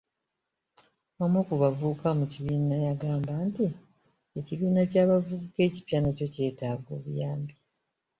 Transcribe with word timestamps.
Omu 1.23 1.39
ku 1.47 1.53
bavubuka 1.61 2.07
mu 2.19 2.25
kibiina 2.31 2.75
yagamba 2.85 3.33
nti 3.47 3.65
ekibiina 4.39 4.81
ky'abavubuka 4.91 5.59
ekipya 5.67 5.97
nakyo 6.01 6.25
kyetaaga 6.33 6.89
obuyambi. 6.97 7.53